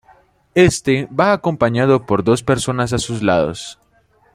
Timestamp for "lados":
3.21-3.77